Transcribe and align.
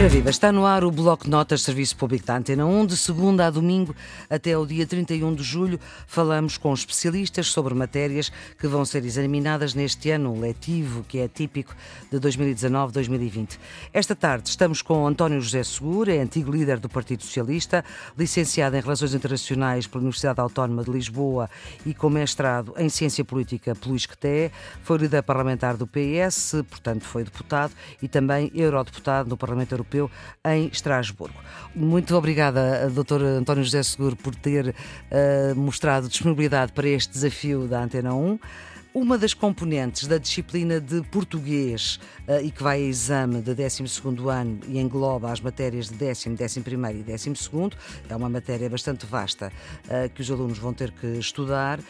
Ora 0.00 0.08
viva, 0.08 0.30
está 0.30 0.50
no 0.50 0.64
ar 0.64 0.82
o 0.82 0.90
Bloco 0.90 1.28
Notas 1.28 1.60
Serviço 1.60 1.94
Público 1.94 2.24
da 2.24 2.38
Antena 2.38 2.64
1, 2.64 2.86
de 2.86 2.96
segunda 2.96 3.46
a 3.46 3.50
domingo 3.50 3.94
até 4.30 4.56
o 4.56 4.64
dia 4.64 4.86
31 4.86 5.34
de 5.34 5.42
julho. 5.42 5.78
Falamos 6.06 6.56
com 6.56 6.72
especialistas 6.72 7.48
sobre 7.48 7.74
matérias 7.74 8.32
que 8.58 8.66
vão 8.66 8.82
ser 8.86 9.04
examinadas 9.04 9.74
neste 9.74 10.10
ano 10.10 10.40
letivo, 10.40 11.04
que 11.06 11.18
é 11.18 11.28
típico 11.28 11.76
de 12.10 12.18
2019-2020. 12.18 13.58
Esta 13.92 14.16
tarde 14.16 14.48
estamos 14.48 14.80
com 14.80 15.06
António 15.06 15.38
José 15.38 15.62
Segura, 15.62 16.14
é 16.14 16.20
antigo 16.20 16.50
líder 16.50 16.78
do 16.78 16.88
Partido 16.88 17.22
Socialista, 17.22 17.84
licenciado 18.16 18.78
em 18.78 18.80
Relações 18.80 19.12
Internacionais 19.12 19.86
pela 19.86 20.00
Universidade 20.00 20.40
Autónoma 20.40 20.82
de 20.82 20.90
Lisboa 20.90 21.50
e 21.84 21.92
com 21.92 22.08
mestrado 22.08 22.72
em 22.78 22.88
Ciência 22.88 23.22
Política 23.22 23.74
pelo 23.74 23.94
ISCTE, 23.94 24.50
foi 24.82 24.96
líder 24.96 25.22
parlamentar 25.24 25.76
do 25.76 25.86
PS, 25.86 26.64
portanto 26.70 27.04
foi 27.04 27.22
deputado 27.22 27.74
e 28.00 28.08
também 28.08 28.50
eurodeputado 28.54 29.28
no 29.28 29.36
Parlamento 29.36 29.72
Europeu 29.72 29.89
Europeu 29.90 30.10
em 30.44 30.68
Estrasburgo. 30.68 31.34
Muito 31.74 32.16
obrigada, 32.16 32.88
Dr. 32.90 33.22
António 33.38 33.64
José 33.64 33.82
Seguro, 33.82 34.16
por 34.16 34.34
ter 34.34 34.68
uh, 34.68 35.54
mostrado 35.56 36.08
disponibilidade 36.08 36.72
para 36.72 36.88
este 36.88 37.12
desafio 37.12 37.66
da 37.66 37.82
Antena 37.82 38.14
1. 38.14 38.38
Uma 38.92 39.16
das 39.16 39.32
componentes 39.32 40.08
da 40.08 40.18
disciplina 40.18 40.80
de 40.80 41.00
português 41.02 42.00
uh, 42.26 42.44
e 42.44 42.50
que 42.50 42.60
vai 42.60 42.82
a 42.82 42.84
exame 42.84 43.40
de 43.40 43.54
12 43.54 43.84
ano 44.28 44.58
e 44.66 44.80
engloba 44.80 45.30
as 45.30 45.40
matérias 45.40 45.88
de 45.88 45.94
décimo, 45.94 46.34
décimo 46.34 46.64
primeiro 46.64 46.98
e 46.98 47.02
décimo 47.04 47.36
segundo, 47.36 47.76
é 48.08 48.16
uma 48.16 48.28
matéria 48.28 48.68
bastante 48.68 49.06
vasta 49.06 49.52
uh, 49.84 50.10
que 50.12 50.20
os 50.20 50.28
alunos 50.28 50.58
vão 50.58 50.74
ter 50.74 50.90
que 50.90 51.06
estudar, 51.06 51.78
uh, 51.78 51.84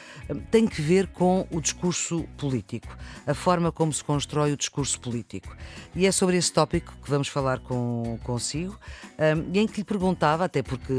tem 0.50 0.66
que 0.66 0.82
ver 0.82 1.06
com 1.06 1.46
o 1.50 1.58
discurso 1.58 2.28
político, 2.36 2.94
a 3.26 3.32
forma 3.32 3.72
como 3.72 3.90
se 3.94 4.04
constrói 4.04 4.52
o 4.52 4.56
discurso 4.56 5.00
político. 5.00 5.56
E 5.96 6.06
é 6.06 6.12
sobre 6.12 6.36
esse 6.36 6.52
tópico 6.52 6.94
que 7.02 7.08
vamos 7.08 7.28
falar 7.28 7.60
com, 7.60 8.18
consigo, 8.22 8.78
e 9.52 9.58
em 9.58 9.66
que 9.66 9.78
lhe 9.78 9.84
perguntava, 9.84 10.44
até 10.44 10.62
porque 10.62 10.92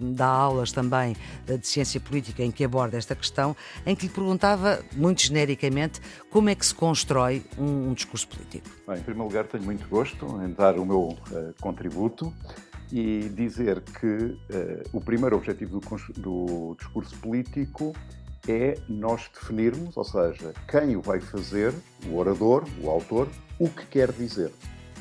dá 0.00 0.26
aulas 0.26 0.72
também 0.72 1.16
de 1.46 1.66
ciência 1.66 2.00
política 2.00 2.42
em 2.42 2.50
que 2.50 2.64
aborda 2.64 2.96
esta 2.96 3.14
questão, 3.14 3.56
em 3.86 3.94
que 3.94 4.06
lhe 4.06 4.12
perguntava, 4.12 4.84
muito 4.96 5.22
genericamente, 5.22 5.43
genericamente, 5.44 6.00
como 6.30 6.48
é 6.48 6.54
que 6.54 6.64
se 6.64 6.74
constrói 6.74 7.42
um, 7.58 7.90
um 7.90 7.94
discurso 7.94 8.26
político? 8.28 8.68
Bem, 8.86 8.98
em 8.98 9.02
primeiro 9.02 9.28
lugar, 9.28 9.46
tenho 9.46 9.62
muito 9.62 9.86
gosto 9.88 10.26
em 10.42 10.52
dar 10.52 10.78
o 10.78 10.84
meu 10.84 11.00
uh, 11.00 11.54
contributo 11.60 12.32
e 12.90 13.28
dizer 13.30 13.80
que 13.82 14.06
uh, 14.06 14.38
o 14.92 15.00
primeiro 15.00 15.36
objetivo 15.36 15.80
do, 15.80 16.12
do 16.14 16.76
discurso 16.78 17.16
político 17.18 17.94
é 18.48 18.78
nós 18.88 19.30
definirmos, 19.32 19.96
ou 19.96 20.04
seja, 20.04 20.52
quem 20.68 20.96
o 20.96 21.02
vai 21.02 21.20
fazer, 21.20 21.72
o 22.06 22.16
orador, 22.16 22.64
o 22.82 22.90
autor, 22.90 23.28
o 23.58 23.68
que 23.68 23.86
quer 23.86 24.12
dizer 24.12 24.50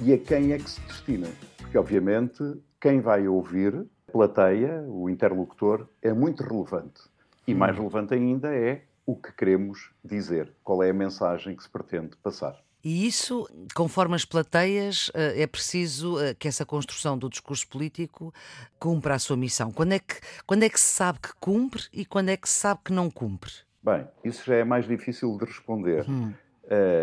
e 0.01 0.13
a 0.13 0.17
quem 0.17 0.53
é 0.53 0.57
que 0.57 0.69
se 0.69 0.79
destina. 0.81 1.27
Porque, 1.57 1.77
obviamente, 1.77 2.41
quem 2.79 3.01
vai 3.01 3.27
ouvir, 3.27 3.85
a 4.07 4.11
plateia, 4.11 4.83
o 4.87 5.09
interlocutor, 5.09 5.87
é 6.01 6.13
muito 6.13 6.43
relevante. 6.43 7.01
E 7.47 7.53
mais 7.53 7.75
hum. 7.75 7.79
relevante 7.79 8.13
ainda 8.13 8.53
é 8.53 8.83
o 9.05 9.15
que 9.15 9.31
queremos 9.31 9.91
dizer, 10.03 10.51
qual 10.63 10.81
é 10.83 10.89
a 10.89 10.93
mensagem 10.93 11.55
que 11.55 11.63
se 11.63 11.69
pretende 11.69 12.15
passar. 12.17 12.57
E 12.83 13.07
isso, 13.07 13.47
conforme 13.73 14.15
as 14.15 14.25
plateias, 14.25 15.09
eh, 15.13 15.43
é 15.43 15.47
preciso 15.47 16.19
eh, 16.19 16.33
que 16.33 16.49
essa 16.49 16.65
construção 16.65 17.17
do 17.17 17.29
discurso 17.29 17.65
político 17.67 18.33
cumpra 18.77 19.15
a 19.15 19.19
sua 19.19 19.37
missão. 19.37 19.71
Quando 19.71 19.93
é 19.93 19.99
que, 19.99 20.15
quando 20.45 20.63
é 20.63 20.69
que 20.69 20.79
se 20.79 20.91
sabe 20.91 21.19
que 21.19 21.33
cumpre 21.39 21.83
e 21.93 22.05
quando 22.05 22.29
é 22.29 22.35
que 22.35 22.49
se 22.49 22.55
sabe 22.55 22.81
que 22.83 22.91
não 22.91 23.09
cumpre? 23.09 23.51
Bem, 23.81 24.05
isso 24.23 24.45
já 24.45 24.55
é 24.55 24.63
mais 24.65 24.85
difícil 24.85 25.37
de 25.37 25.45
responder, 25.45 26.09
hum. 26.09 26.33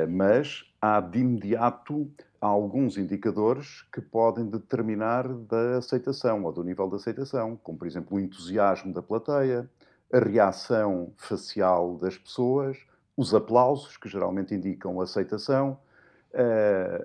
Mas 0.08 0.64
há 0.80 1.00
de 1.00 1.18
imediato 1.18 2.10
alguns 2.40 2.96
indicadores 2.96 3.82
que 3.92 4.00
podem 4.00 4.46
determinar 4.46 5.28
da 5.28 5.76
aceitação 5.76 6.44
ou 6.44 6.52
do 6.52 6.64
nível 6.64 6.88
de 6.88 6.96
aceitação, 6.96 7.56
como 7.62 7.78
por 7.78 7.86
exemplo 7.86 8.16
o 8.16 8.20
entusiasmo 8.20 8.92
da 8.92 9.02
plateia, 9.02 9.68
a 10.12 10.18
reação 10.18 11.12
facial 11.16 11.96
das 11.96 12.16
pessoas, 12.16 12.78
os 13.16 13.34
aplausos, 13.34 13.96
que 13.96 14.08
geralmente 14.08 14.54
indicam 14.54 15.00
aceitação, 15.00 15.78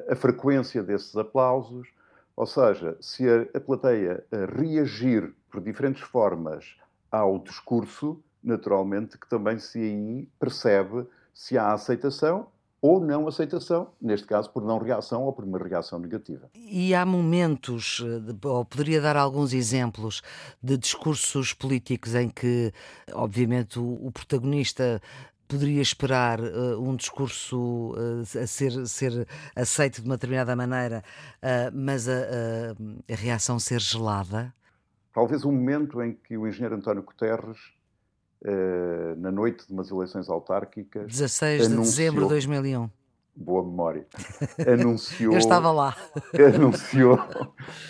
a 0.09 0.15
frequência 0.15 0.83
desses 0.83 1.15
aplausos, 1.15 1.87
ou 2.35 2.45
seja, 2.45 2.97
se 2.99 3.25
a, 3.53 3.59
plateia 3.59 4.23
reagir 4.57 5.33
por 5.49 5.61
diferentes 5.61 6.01
formas 6.03 6.75
ao 7.11 7.39
discurso, 7.39 8.21
naturalmente 8.43 9.17
que 9.17 9.27
também 9.27 9.57
se 9.57 9.79
aí 9.79 10.29
percebe 10.39 11.07
se 11.33 11.57
há 11.57 11.73
aceitação 11.73 12.47
ou 12.85 12.99
não 12.99 13.27
aceitação, 13.27 13.87
neste 13.99 14.27
caso 14.27 14.51
por 14.51 14.63
não 14.63 14.77
reação 14.77 15.23
ou 15.23 15.33
por 15.33 15.43
uma 15.43 15.57
reação 15.57 15.97
negativa. 15.97 16.49
E 16.53 16.93
há 16.93 17.03
momentos, 17.03 18.03
eh, 18.05 18.47
ou 18.47 18.63
poderia 18.63 19.01
dar 19.01 19.17
alguns 19.17 19.53
exemplos, 19.53 20.21
de 20.61 20.77
discursos 20.77 21.51
políticos 21.51 22.13
em 22.13 22.29
que, 22.29 22.71
obviamente, 23.11 23.79
o, 23.79 24.05
o 24.05 24.11
protagonista 24.11 25.01
poderia 25.47 25.81
esperar 25.81 26.39
uh, 26.39 26.79
um 26.79 26.95
discurso 26.95 27.93
uh, 27.93 28.21
a 28.21 28.47
ser, 28.47 28.87
ser 28.87 29.27
aceito 29.55 30.01
de 30.01 30.07
uma 30.07 30.15
determinada 30.15 30.55
maneira, 30.55 31.03
uh, 31.41 31.71
mas 31.73 32.07
a, 32.07 32.13
a, 32.13 33.13
a, 33.13 33.15
reação 33.15 33.57
ser 33.57 33.79
gelada? 33.79 34.53
Talvez 35.11 35.43
o 35.43 35.51
momento 35.51 36.01
em 36.03 36.13
que 36.13 36.37
o 36.37 36.47
engenheiro 36.47 36.75
António 36.75 37.01
Guterres 37.03 37.74
uh, 38.45 39.19
na 39.19 39.31
noite 39.31 39.67
de 39.67 39.73
umas 39.73 39.89
eleições 39.89 40.29
autárquicas. 40.29 41.07
16 41.07 41.67
de 41.67 41.73
anunciou, 41.73 41.83
dezembro 41.83 42.23
de 42.23 42.29
2001. 42.29 42.89
Boa 43.35 43.63
memória. 43.63 44.07
Anunciou. 44.65 45.33
Eu 45.33 45.39
estava 45.39 45.71
lá. 45.71 45.95
Anunciou, 46.55 47.19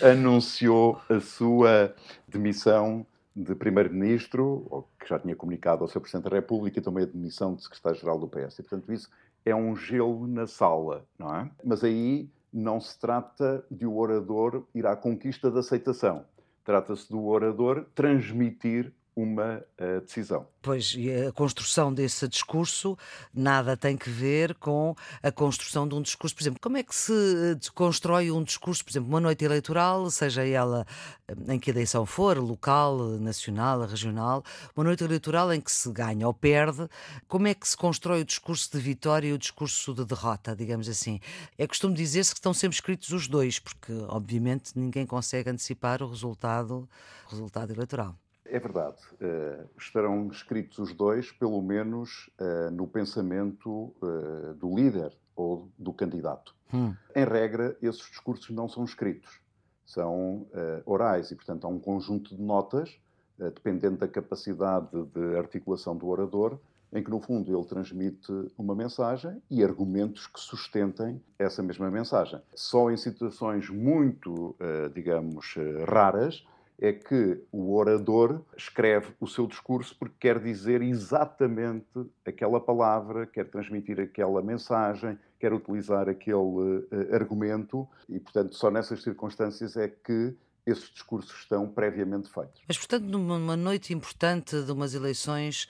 anunciou 0.02 1.00
a 1.08 1.20
sua 1.20 1.94
demissão 2.26 3.06
de 3.34 3.54
Primeiro-Ministro, 3.54 4.86
que 4.98 5.08
já 5.08 5.18
tinha 5.18 5.36
comunicado 5.36 5.84
ao 5.84 5.88
seu 5.88 6.00
Presidente 6.00 6.30
da 6.30 6.36
República, 6.36 6.78
e 6.78 6.82
também 6.82 7.04
a 7.04 7.06
demissão 7.06 7.54
de 7.54 7.62
Secretário-Geral 7.62 8.18
do 8.18 8.26
PS. 8.26 8.58
E, 8.58 8.62
portanto, 8.62 8.92
isso 8.92 9.08
é 9.44 9.54
um 9.54 9.76
gelo 9.76 10.26
na 10.26 10.46
sala, 10.46 11.04
não 11.18 11.32
é? 11.32 11.48
Mas 11.62 11.84
aí 11.84 12.28
não 12.52 12.80
se 12.80 12.98
trata 12.98 13.64
de 13.70 13.86
o 13.86 13.96
orador 13.96 14.64
ir 14.74 14.86
à 14.86 14.96
conquista 14.96 15.50
da 15.50 15.60
aceitação. 15.60 16.24
Trata-se 16.64 17.08
do 17.10 17.24
orador 17.26 17.86
transmitir 17.94 18.92
uma 19.16 19.64
uh, 19.80 20.00
decisão. 20.02 20.46
Pois, 20.60 20.94
e 20.94 21.10
a 21.10 21.32
construção 21.32 21.94
desse 21.94 22.28
discurso 22.28 22.98
nada 23.32 23.74
tem 23.74 23.96
que 23.96 24.10
ver 24.10 24.54
com 24.56 24.94
a 25.22 25.32
construção 25.32 25.88
de 25.88 25.94
um 25.94 26.02
discurso. 26.02 26.34
Por 26.34 26.42
exemplo, 26.42 26.60
como 26.60 26.76
é 26.76 26.82
que 26.82 26.94
se 26.94 27.12
eh, 27.12 27.70
constrói 27.74 28.30
um 28.30 28.42
discurso, 28.42 28.84
por 28.84 28.90
exemplo, 28.90 29.08
uma 29.08 29.20
noite 29.20 29.44
eleitoral, 29.44 30.10
seja 30.10 30.44
ela 30.46 30.84
eh, 31.28 31.54
em 31.54 31.58
que 31.58 31.70
eleição 31.70 32.04
for, 32.04 32.36
local, 32.36 32.98
nacional, 33.18 33.86
regional, 33.86 34.44
uma 34.76 34.84
noite 34.84 35.02
eleitoral 35.02 35.50
em 35.52 35.60
que 35.60 35.72
se 35.72 35.90
ganha 35.90 36.26
ou 36.26 36.34
perde, 36.34 36.86
como 37.26 37.46
é 37.46 37.54
que 37.54 37.66
se 37.66 37.76
constrói 37.76 38.20
o 38.20 38.24
discurso 38.24 38.70
de 38.72 38.78
vitória 38.78 39.28
e 39.28 39.32
o 39.32 39.38
discurso 39.38 39.94
de 39.94 40.04
derrota, 40.04 40.54
digamos 40.54 40.88
assim? 40.88 41.20
É 41.56 41.66
costume 41.66 41.94
dizer-se 41.94 42.32
que 42.32 42.38
estão 42.38 42.52
sempre 42.52 42.74
escritos 42.74 43.10
os 43.10 43.28
dois, 43.28 43.58
porque, 43.58 43.92
obviamente, 44.08 44.72
ninguém 44.76 45.06
consegue 45.06 45.48
antecipar 45.48 46.02
o 46.02 46.08
resultado, 46.08 46.88
o 47.26 47.30
resultado 47.30 47.72
eleitoral. 47.72 48.14
É 48.50 48.58
verdade. 48.58 48.96
Uh, 49.14 49.68
estarão 49.78 50.28
escritos 50.28 50.78
os 50.78 50.92
dois, 50.92 51.32
pelo 51.32 51.60
menos 51.62 52.30
uh, 52.40 52.70
no 52.70 52.86
pensamento 52.86 53.94
uh, 54.02 54.54
do 54.54 54.74
líder 54.74 55.12
ou 55.34 55.68
do 55.78 55.92
candidato. 55.92 56.54
Hum. 56.72 56.94
Em 57.14 57.24
regra, 57.24 57.76
esses 57.82 58.08
discursos 58.08 58.50
não 58.50 58.68
são 58.68 58.84
escritos, 58.84 59.40
são 59.84 60.46
orais 60.84 61.30
e, 61.30 61.36
portanto, 61.36 61.64
há 61.64 61.68
um 61.68 61.78
conjunto 61.78 62.34
de 62.34 62.42
notas, 62.42 62.98
dependendo 63.38 63.98
da 63.98 64.08
capacidade 64.08 64.88
de 65.14 65.36
articulação 65.36 65.94
do 65.94 66.08
orador, 66.08 66.58
em 66.92 67.04
que, 67.04 67.10
no 67.10 67.20
fundo, 67.20 67.54
ele 67.54 67.64
transmite 67.66 68.32
uma 68.56 68.74
mensagem 68.74 69.40
e 69.48 69.62
argumentos 69.62 70.26
que 70.26 70.40
sustentem 70.40 71.22
essa 71.38 71.62
mesma 71.62 71.88
mensagem. 71.88 72.40
Só 72.54 72.90
em 72.90 72.96
situações 72.96 73.68
muito, 73.68 74.56
digamos, 74.94 75.54
raras 75.86 76.44
é 76.78 76.92
que 76.92 77.42
o 77.50 77.74
orador 77.74 78.42
escreve 78.56 79.12
o 79.18 79.26
seu 79.26 79.46
discurso 79.46 79.96
porque 79.98 80.16
quer 80.20 80.38
dizer 80.38 80.82
exatamente 80.82 81.86
aquela 82.24 82.60
palavra, 82.60 83.26
quer 83.26 83.48
transmitir 83.48 83.98
aquela 83.98 84.42
mensagem, 84.42 85.18
quer 85.40 85.52
utilizar 85.52 86.08
aquele 86.08 86.36
uh, 86.36 86.86
argumento 87.12 87.88
e, 88.08 88.20
portanto, 88.20 88.54
só 88.54 88.70
nessas 88.70 89.02
circunstâncias 89.02 89.76
é 89.76 89.88
que 89.88 90.34
esses 90.66 90.90
discursos 90.90 91.38
estão 91.38 91.68
previamente 91.68 92.30
feitos. 92.30 92.60
Mas, 92.66 92.76
portanto, 92.76 93.04
numa 93.04 93.56
noite 93.56 93.94
importante 93.94 94.60
de 94.62 94.72
umas 94.72 94.94
eleições, 94.94 95.68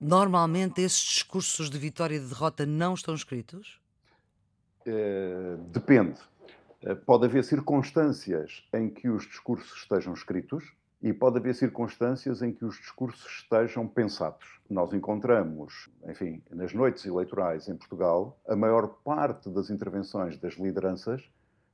normalmente 0.00 0.80
esses 0.80 1.02
discursos 1.02 1.68
de 1.68 1.78
vitória 1.78 2.16
e 2.16 2.20
de 2.20 2.28
derrota 2.28 2.64
não 2.64 2.94
estão 2.94 3.14
escritos? 3.14 3.80
Uh, 4.86 5.56
depende. 5.68 6.20
Eh, 6.82 6.94
pode 6.94 7.26
haver 7.26 7.44
circunstâncias 7.44 8.66
em 8.72 8.88
que 8.88 9.08
os 9.08 9.24
discursos 9.24 9.72
estejam 9.76 10.12
escritos 10.12 10.72
e 11.02 11.12
pode 11.12 11.38
haver 11.38 11.54
circunstâncias 11.54 12.42
em 12.42 12.52
que 12.52 12.64
os 12.64 12.76
discursos 12.76 13.24
estejam 13.26 13.86
pensados. 13.86 14.60
Nós 14.68 14.92
encontramos, 14.92 15.88
enfim, 16.08 16.42
nas 16.50 16.72
noites 16.72 17.04
eleitorais 17.04 17.68
em 17.68 17.76
Portugal, 17.76 18.40
a 18.48 18.56
maior 18.56 18.88
parte 19.04 19.50
das 19.50 19.70
intervenções 19.70 20.38
das 20.38 20.54
lideranças 20.54 21.22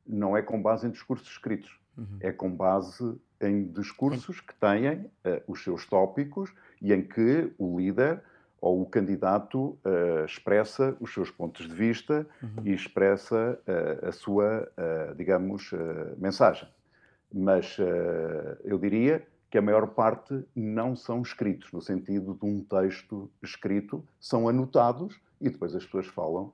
não 0.07 0.37
é 0.37 0.43
com 0.43 0.61
base 0.61 0.87
em 0.87 0.91
discursos 0.91 1.29
escritos, 1.29 1.79
uhum. 1.97 2.19
é 2.21 2.33
com 2.33 2.51
base 2.51 3.17
em 3.41 3.65
discursos 3.69 4.41
que 4.41 4.55
têm 4.55 4.99
uh, 4.99 5.43
os 5.47 5.63
seus 5.63 5.87
tópicos 5.87 6.53
e 6.81 6.93
em 6.93 7.03
que 7.03 7.53
o 7.59 7.79
líder 7.79 8.23
ou 8.63 8.81
o 8.81 8.87
candidato 8.87 9.77
uh, 9.85 10.25
expressa 10.25 10.97
os 11.01 11.13
seus 11.13 11.33
pontos 11.33 11.67
de 11.67 11.75
vista 11.75 12.25
uhum. 12.41 12.65
e 12.65 12.73
expressa 12.73 13.59
uh, 13.67 14.07
a 14.07 14.13
sua, 14.13 14.71
uh, 14.79 15.15
digamos, 15.17 15.73
mensagem. 16.17 16.69
Mas 17.35 17.79
eu 18.63 18.79
diria 18.79 19.27
que 19.51 19.57
a 19.57 19.63
maior 19.63 19.87
parte 19.87 20.45
não 20.55 20.95
são 20.95 21.23
escritos, 21.23 21.73
no 21.73 21.81
sentido 21.81 22.35
de 22.35 22.45
um 22.45 22.63
texto 22.63 23.31
escrito, 23.43 24.05
são 24.21 24.47
anotados 24.51 25.19
e 25.41 25.49
depois 25.49 25.75
as 25.75 25.83
pessoas 25.83 26.09
falam 26.09 26.53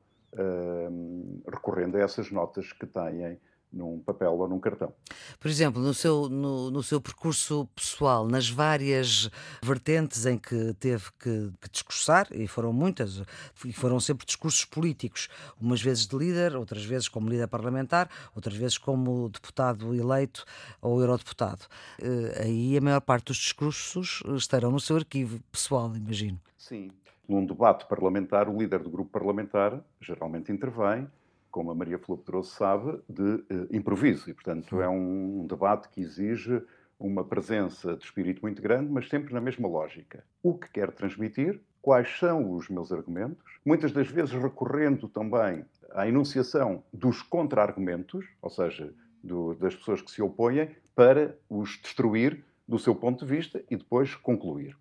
recorrendo 1.51 1.97
a 1.97 2.01
essas 2.01 2.31
notas 2.31 2.73
que 2.73 2.87
têm 2.87 3.41
num 3.73 4.01
papel 4.01 4.33
ou 4.33 4.49
num 4.49 4.59
cartão. 4.59 4.93
Por 5.39 5.49
exemplo, 5.49 5.81
no 5.81 5.93
seu, 5.93 6.29
no, 6.29 6.71
no 6.71 6.83
seu 6.83 7.01
percurso 7.01 7.69
pessoal, 7.75 8.27
nas 8.27 8.49
várias 8.49 9.31
vertentes 9.63 10.27
em 10.27 10.39
que 10.39 10.75
teve 10.75 11.05
que, 11.19 11.53
que, 11.61 11.71
discursar, 11.71 12.29
e 12.33 12.47
foram 12.47 12.73
muitas, 12.73 13.23
e 13.65 13.73
foram 13.73 14.01
sempre 14.01 14.27
discursos 14.27 14.65
políticos, 14.65 15.29
umas 15.61 15.83
vezes 15.83 16.07
de 16.07 16.17
líder, 16.17 16.57
outras 16.57 16.85
vezes 16.85 17.09
como 17.09 17.29
líder 17.29 17.49
parlamentar, 17.49 18.09
outras 18.35 18.57
vezes 18.57 18.79
como 18.79 19.29
deputado 19.29 19.95
eleito 19.95 20.45
ou 20.81 21.01
eurodeputado. 21.01 21.67
Eh, 22.01 22.43
aí 22.45 22.77
a 22.77 22.81
maior 22.81 23.01
parte 23.01 23.27
dos 23.27 23.37
discursos 23.37 24.23
estarão 24.37 24.71
no 24.71 24.81
seu 24.81 24.97
arquivo 24.97 25.41
pessoal, 25.53 25.95
imagino. 25.95 26.41
Sim. 26.57 26.91
Num 27.29 27.45
debate 27.45 27.87
parlamentar, 27.87 28.49
o 28.49 28.57
líder 28.57 28.83
do 28.83 28.89
grupo 28.89 29.11
parlamentar 29.11 29.79
geralmente 30.01 30.51
intervém 30.51 31.07
como 31.51 31.71
a 31.71 31.75
Maria 31.75 31.99
Flor 31.99 32.19
Pedroso 32.19 32.51
sabe, 32.51 32.99
de 33.09 33.23
uh, 33.23 33.69
improviso. 33.71 34.29
E, 34.31 34.35
portanto, 34.35 34.81
é 34.81 34.89
um, 34.89 35.47
debate 35.47 35.89
que 35.89 36.01
exige 36.01 36.63
uma 36.99 37.25
presença 37.25 37.97
de 37.97 38.05
espírito 38.05 38.43
muito 38.43 38.61
grande, 38.61 38.91
mas 38.91 39.09
sempre 39.09 39.33
na 39.33 39.41
mesma 39.41 39.69
lógica. 39.69 40.25
O 40.43 40.55
que 40.55 40.71
quer 40.71 40.91
transmitir, 40.91 41.61
quais 41.81 42.19
são 42.19 42.53
os 42.53 42.69
meus 42.69 42.93
argumentos, 42.93 43.45
muitas 43.65 43.93
das 43.93 44.09
vezes 44.09 44.33
recorrendo 44.33 45.09
também 45.09 45.65
à 45.93 46.09
enunciação 46.09 46.83
dos 46.93 47.23
contra-argumentos, 47.23 48.27
ou 48.43 48.51
seja, 48.51 48.93
do, 49.23 49.55
das 49.55 49.75
pessoas 49.75 50.03
que 50.03 50.11
se 50.11 50.21
opõem, 50.21 50.71
para 50.95 51.39
os 51.49 51.79
destruir 51.81 52.45
do 52.67 52.79
seu 52.79 52.95
ponto 52.95 53.25
de 53.25 53.31
vista 53.31 53.63
e 53.71 53.77
depois 53.77 54.15
concluir. 54.17 54.77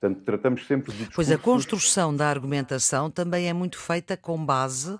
Portanto, 0.00 0.24
tratamos 0.24 0.66
sempre 0.66 0.92
de 0.92 0.98
discursos... 0.98 1.14
Pois 1.14 1.30
a 1.30 1.38
construção 1.38 2.14
da 2.14 2.28
argumentação 2.28 3.10
também 3.10 3.48
é 3.48 3.52
muito 3.52 3.78
feita 3.78 4.16
com 4.16 4.44
base 4.44 4.98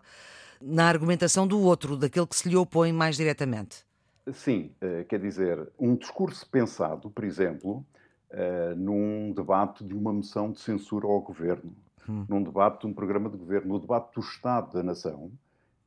na 0.61 0.87
argumentação 0.87 1.47
do 1.47 1.61
outro, 1.61 1.97
daquele 1.97 2.27
que 2.27 2.37
se 2.37 2.49
lhe 2.49 2.57
opõe 2.57 2.93
mais 2.93 3.17
diretamente. 3.17 3.85
Sim, 4.33 4.71
eh, 4.81 5.05
quer 5.09 5.19
dizer, 5.19 5.69
um 5.79 5.97
discurso 5.97 6.49
pensado, 6.49 7.11
por 7.11 7.25
exemplo, 7.25 7.85
eh, 8.31 8.75
num 8.77 9.33
debate 9.33 9.83
de 9.83 9.95
uma 9.95 10.12
moção 10.12 10.53
de 10.53 10.61
censura 10.61 11.07
ao 11.07 11.21
governo, 11.21 11.75
hum. 12.09 12.25
num 12.29 12.43
debate 12.43 12.83
de 12.83 12.87
um 12.87 12.93
programa 12.93 13.29
de 13.29 13.37
governo, 13.37 13.75
no 13.75 13.81
debate 13.81 14.15
do 14.15 14.21
Estado 14.21 14.73
da 14.73 14.83
Nação, 14.83 15.33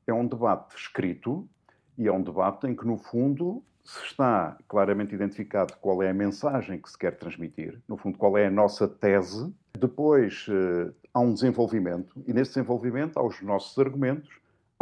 é 0.05 0.13
um 0.13 0.27
debate 0.27 0.75
escrito 0.75 1.47
e 1.97 2.07
é 2.07 2.11
um 2.11 2.21
debate 2.21 2.67
em 2.67 2.75
que, 2.75 2.85
no 2.85 2.97
fundo, 2.97 3.63
se 3.83 4.03
está 4.05 4.57
claramente 4.67 5.13
identificado 5.13 5.73
qual 5.79 6.01
é 6.01 6.09
a 6.09 6.13
mensagem 6.13 6.81
que 6.81 6.89
se 6.89 6.97
quer 6.97 7.17
transmitir, 7.17 7.79
no 7.87 7.97
fundo, 7.97 8.17
qual 8.17 8.37
é 8.37 8.47
a 8.47 8.51
nossa 8.51 8.87
tese. 8.87 9.53
Depois 9.77 10.45
eh, 10.49 10.91
há 11.13 11.19
um 11.19 11.33
desenvolvimento, 11.33 12.21
e 12.25 12.33
nesse 12.33 12.51
desenvolvimento 12.51 13.17
há 13.17 13.23
os 13.23 13.41
nossos 13.41 13.77
argumentos, 13.77 14.29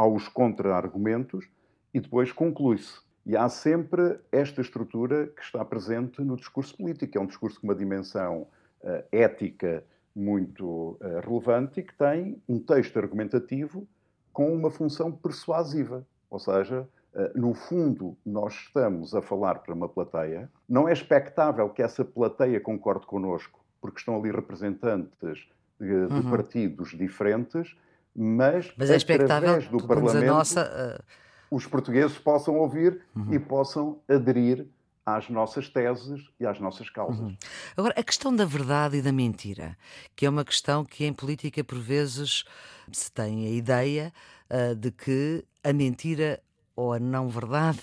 aos 0.01 0.27
contra-argumentos 0.27 1.47
e 1.93 1.99
depois 1.99 2.31
conclui-se. 2.31 2.99
E 3.23 3.37
há 3.37 3.47
sempre 3.47 4.19
esta 4.31 4.59
estrutura 4.61 5.27
que 5.27 5.43
está 5.43 5.63
presente 5.63 6.21
no 6.23 6.35
discurso 6.35 6.75
político. 6.75 7.17
É 7.17 7.21
um 7.21 7.27
discurso 7.27 7.61
com 7.61 7.67
uma 7.67 7.75
dimensão 7.75 8.47
uh, 8.81 9.03
ética 9.11 9.83
muito 10.15 10.65
uh, 10.65 11.19
relevante 11.23 11.81
e 11.81 11.83
que 11.83 11.93
tem 11.93 12.41
um 12.49 12.57
texto 12.57 12.97
argumentativo 12.97 13.87
com 14.33 14.51
uma 14.51 14.71
função 14.71 15.11
persuasiva. 15.11 16.03
Ou 16.31 16.39
seja, 16.39 16.89
uh, 17.13 17.39
no 17.39 17.53
fundo, 17.53 18.17
nós 18.25 18.53
estamos 18.55 19.13
a 19.13 19.21
falar 19.21 19.59
para 19.59 19.75
uma 19.75 19.87
plateia. 19.87 20.49
Não 20.67 20.89
é 20.89 20.93
expectável 20.93 21.69
que 21.69 21.83
essa 21.83 22.03
plateia 22.03 22.59
concorde 22.59 23.05
connosco, 23.05 23.63
porque 23.79 23.99
estão 23.99 24.17
ali 24.17 24.31
representantes 24.31 25.47
de, 25.79 26.07
de 26.07 26.13
uhum. 26.13 26.31
partidos 26.31 26.89
diferentes 26.89 27.77
mas, 28.15 28.71
mas 28.77 28.89
é 28.89 28.95
através 28.95 29.67
do 29.67 29.85
Parlamento 29.85 30.25
nossa, 30.25 30.99
uh... 30.99 31.55
os 31.55 31.65
portugueses 31.65 32.17
possam 32.17 32.55
ouvir 32.57 33.01
uhum. 33.15 33.33
e 33.33 33.39
possam 33.39 33.99
aderir 34.07 34.67
às 35.05 35.29
nossas 35.29 35.67
teses 35.69 36.21
e 36.39 36.45
às 36.45 36.59
nossas 36.59 36.89
causas. 36.89 37.19
Uhum. 37.19 37.37
Agora, 37.75 37.93
a 37.97 38.03
questão 38.03 38.35
da 38.35 38.45
verdade 38.45 38.97
e 38.97 39.01
da 39.01 39.11
mentira, 39.11 39.77
que 40.15 40.25
é 40.25 40.29
uma 40.29 40.45
questão 40.45 40.85
que 40.85 41.05
em 41.05 41.13
política 41.13 41.63
por 41.63 41.79
vezes 41.79 42.43
se 42.91 43.11
tem 43.11 43.47
a 43.47 43.49
ideia 43.49 44.13
uh, 44.49 44.75
de 44.75 44.91
que 44.91 45.43
a 45.63 45.73
mentira 45.73 46.41
ou 46.75 46.93
a 46.93 46.99
não 46.99 47.29
verdade, 47.29 47.81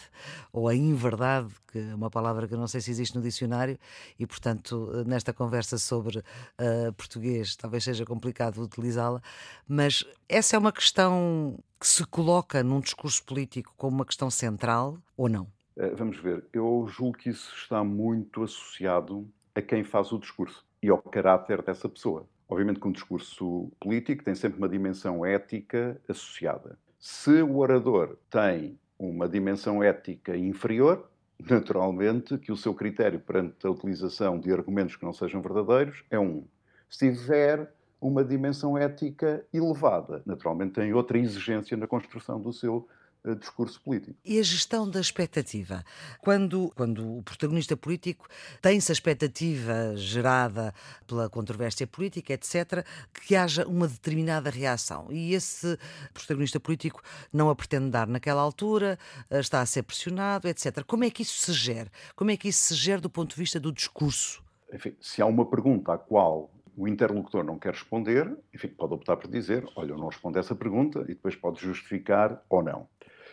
ou 0.52 0.68
a 0.68 0.74
inverdade, 0.74 1.48
que 1.70 1.78
é 1.78 1.94
uma 1.94 2.10
palavra 2.10 2.48
que 2.48 2.54
eu 2.54 2.58
não 2.58 2.66
sei 2.66 2.80
se 2.80 2.90
existe 2.90 3.16
no 3.16 3.22
dicionário, 3.22 3.78
e 4.18 4.26
portanto, 4.26 4.90
nesta 5.06 5.32
conversa 5.32 5.78
sobre 5.78 6.18
uh, 6.18 6.92
português, 6.96 7.56
talvez 7.56 7.84
seja 7.84 8.04
complicado 8.04 8.62
utilizá-la, 8.62 9.20
mas 9.66 10.04
essa 10.28 10.56
é 10.56 10.58
uma 10.58 10.72
questão 10.72 11.58
que 11.78 11.86
se 11.86 12.04
coloca 12.06 12.62
num 12.62 12.80
discurso 12.80 13.24
político 13.24 13.72
como 13.76 13.96
uma 13.96 14.06
questão 14.06 14.30
central 14.30 14.98
ou 15.16 15.28
não? 15.28 15.44
Uh, 15.76 15.94
vamos 15.94 16.18
ver, 16.18 16.44
eu 16.52 16.86
julgo 16.88 17.18
que 17.18 17.30
isso 17.30 17.54
está 17.54 17.84
muito 17.84 18.42
associado 18.42 19.28
a 19.54 19.62
quem 19.62 19.84
faz 19.84 20.12
o 20.12 20.18
discurso 20.18 20.64
e 20.82 20.88
ao 20.88 20.98
caráter 20.98 21.62
dessa 21.62 21.88
pessoa. 21.88 22.26
Obviamente 22.48 22.80
que 22.80 22.88
um 22.88 22.92
discurso 22.92 23.70
político 23.78 24.24
tem 24.24 24.34
sempre 24.34 24.58
uma 24.58 24.68
dimensão 24.68 25.24
ética 25.24 26.00
associada. 26.08 26.78
Se 26.98 27.42
o 27.42 27.58
orador 27.58 28.18
tem 28.28 28.78
uma 28.98 29.28
dimensão 29.28 29.82
ética 29.82 30.36
inferior, 30.36 31.08
naturalmente 31.48 32.36
que 32.38 32.50
o 32.50 32.56
seu 32.56 32.74
critério 32.74 33.20
perante 33.20 33.64
a 33.64 33.70
utilização 33.70 34.38
de 34.40 34.52
argumentos 34.52 34.96
que 34.96 35.04
não 35.04 35.12
sejam 35.12 35.40
verdadeiros 35.40 36.04
é 36.10 36.18
um. 36.18 36.44
Se 36.90 37.10
tiver 37.12 37.72
uma 38.00 38.24
dimensão 38.24 38.76
ética 38.76 39.44
elevada, 39.52 40.22
naturalmente 40.26 40.74
tem 40.74 40.92
outra 40.92 41.18
exigência 41.18 41.76
na 41.76 41.86
construção 41.86 42.40
do 42.40 42.52
seu 42.52 42.88
discurso 43.34 43.80
político. 43.80 44.16
E 44.24 44.38
a 44.38 44.42
gestão 44.42 44.88
da 44.88 45.00
expectativa? 45.00 45.84
Quando, 46.20 46.72
quando 46.74 47.18
o 47.18 47.22
protagonista 47.22 47.76
político 47.76 48.28
tem-se 48.60 48.90
a 48.90 48.94
expectativa 48.94 49.96
gerada 49.96 50.72
pela 51.06 51.28
controvérsia 51.28 51.86
política, 51.86 52.32
etc., 52.32 52.84
que 53.26 53.34
haja 53.34 53.66
uma 53.66 53.88
determinada 53.88 54.50
reação. 54.50 55.08
E 55.10 55.34
esse 55.34 55.78
protagonista 56.12 56.60
político 56.60 57.02
não 57.32 57.50
a 57.50 57.56
pretende 57.56 57.90
dar 57.90 58.06
naquela 58.06 58.40
altura, 58.40 58.98
eh, 59.30 59.40
está 59.40 59.60
a 59.60 59.66
ser 59.66 59.82
pressionado, 59.82 60.48
etc. 60.48 60.84
Como 60.86 61.04
é 61.04 61.10
que 61.10 61.22
isso 61.22 61.38
se 61.38 61.52
gera? 61.52 61.90
Como 62.14 62.30
é 62.30 62.36
que 62.36 62.48
isso 62.48 62.62
se 62.62 62.74
gera 62.74 63.00
do 63.00 63.10
ponto 63.10 63.30
de 63.30 63.36
vista 63.36 63.58
do 63.60 63.72
discurso? 63.72 64.42
Enfim, 64.72 64.94
se 65.00 65.22
há 65.22 65.26
uma 65.26 65.46
pergunta 65.46 65.94
à 65.94 65.98
qual 65.98 66.50
o 66.78 66.86
interlocutor 66.86 67.42
não 67.42 67.58
quer 67.58 67.72
responder, 67.72 68.32
enfim, 68.54 68.68
pode 68.68 68.94
optar 68.94 69.16
por 69.16 69.28
dizer, 69.28 69.66
olha, 69.74 69.90
eu 69.90 69.98
não 69.98 70.06
respondo 70.06 70.38
a 70.38 70.40
essa 70.40 70.54
pergunta, 70.54 71.00
e 71.00 71.08
depois 71.08 71.34
pode 71.34 71.60
justificar 71.60 72.40
ou 72.48 72.62
não. 72.62 72.86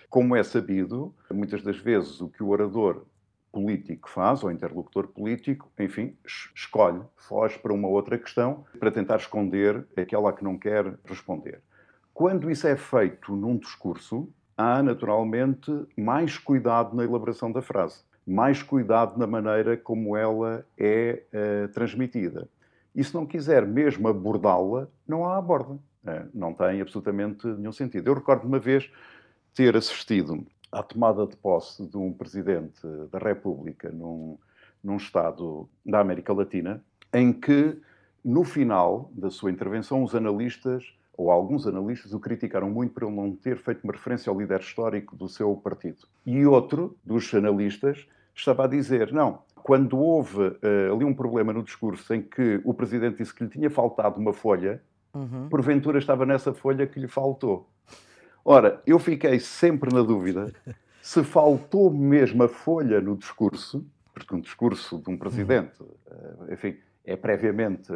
Como 0.10 0.36
é 0.36 0.44
sabido, 0.44 1.14
muitas 1.32 1.62
das 1.62 1.78
vezes 1.78 2.22
o 2.22 2.30
que 2.30 2.44
o 2.44 2.50
orador 2.50 3.06
político 3.52 4.10
faz, 4.10 4.44
ou 4.44 4.52
interlocutor 4.52 5.08
político, 5.08 5.72
enfim, 5.80 6.18
escolhe, 6.54 7.02
foge 7.16 7.58
para 7.58 7.74
uma 7.74 7.88
outra 7.88 8.18
questão 8.18 8.66
para 8.78 8.92
tentar 8.92 9.16
esconder 9.16 9.88
aquela 9.96 10.34
que 10.34 10.44
não 10.44 10.58
quer 10.58 10.94
responder. 11.06 11.62
Quando 12.14 12.52
isso 12.52 12.68
é 12.68 12.76
feito 12.76 13.34
num 13.36 13.58
discurso, 13.58 14.30
há 14.58 14.84
naturalmente 14.84 15.72
mais 15.98 16.38
cuidado 16.38 16.96
na 16.96 17.04
elaboração 17.04 17.50
da 17.52 17.62
frase, 17.62 18.04
mais 18.28 18.62
cuidado 18.62 19.18
na 19.18 19.28
maneira 19.28 19.78
como 19.78 20.18
ela 20.18 20.66
é 20.78 21.24
uh, 21.34 21.68
transmitida. 21.74 22.50
E 22.94 23.04
se 23.04 23.14
não 23.14 23.26
quiser 23.26 23.66
mesmo 23.66 24.08
abordá-la, 24.08 24.88
não 25.08 25.26
a 25.26 25.38
aborda. 25.38 25.74
Uh, 25.74 26.30
não 26.34 26.54
tem 26.54 26.82
absolutamente 26.82 27.48
nenhum 27.48 27.72
sentido. 27.72 28.08
Eu 28.08 28.14
recordo 28.14 28.48
uma 28.48 28.60
vez 28.60 28.90
ter 29.56 29.76
assistido 29.76 30.46
à 30.72 30.84
tomada 30.84 31.26
de 31.26 31.36
posse 31.38 31.86
de 31.86 31.98
um 31.98 32.12
presidente 32.12 32.86
da 33.12 33.18
República 33.18 33.90
num, 33.90 34.38
num 34.84 34.98
Estado 34.98 35.68
da 35.86 36.02
América 36.02 36.34
Latina, 36.34 36.84
em 37.14 37.32
que, 37.32 37.78
no 38.24 38.44
final 38.44 39.10
da 39.14 39.32
sua 39.32 39.50
intervenção, 39.50 40.04
os 40.04 40.14
analistas, 40.14 40.94
ou 41.18 41.32
alguns 41.32 41.66
analistas, 41.66 42.14
o 42.14 42.20
criticaram 42.20 42.70
muito 42.70 42.94
por 42.94 43.04
ele 43.04 43.16
não 43.16 43.34
ter 43.34 43.58
feito 43.58 43.84
uma 43.86 43.94
referência 43.94 44.30
ao 44.30 44.38
líder 44.38 44.60
histórico 44.60 45.16
do 45.16 45.30
seu 45.30 45.56
partido. 45.56 46.06
E 46.26 46.46
outro 46.46 46.98
dos 47.06 47.34
analistas 47.34 48.06
estava 48.36 48.66
a 48.66 48.68
dizer: 48.68 49.14
não, 49.14 49.40
quando 49.56 49.98
houve 49.98 50.42
uh, 50.42 50.94
ali 50.94 51.06
um 51.06 51.14
problema 51.14 51.54
no 51.54 51.64
discurso 51.64 52.14
em 52.14 52.22
que 52.22 52.60
o 52.66 52.74
presidente 52.74 53.20
disse 53.20 53.34
que 53.34 53.46
lhe 53.46 53.50
tinha 53.50 53.70
faltado 53.70 54.20
uma 54.20 54.34
folha, 54.34 54.84
uhum. 55.14 55.48
porventura 55.50 55.98
estava 55.98 56.26
nessa 56.26 56.54
folha 56.54 56.86
que 56.86 57.00
lhe 57.00 57.08
faltou. 57.08 57.70
Ora, 58.46 58.82
eu 58.86 59.00
fiquei 59.00 59.40
sempre 59.40 59.94
na 59.94 60.04
dúvida 60.04 60.54
Se 61.06 61.24
faltou 61.24 61.92
mesmo 61.92 62.42
a 62.42 62.50
folha 62.50 63.00
no 63.00 63.16
discurso, 63.16 63.86
porque 64.12 64.34
um 64.34 64.40
discurso 64.40 64.98
de 64.98 65.08
um 65.12 65.16
presidente, 65.16 65.80
uhum. 65.80 66.52
enfim, 66.52 66.78
é 67.06 67.16
previamente, 67.16 67.94